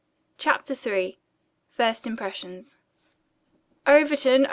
CHAPTER 0.39 0.73
III 0.73 1.19
FIRST 1.69 2.07
IMPRESSIONS 2.07 2.75
"Overton! 3.85 4.39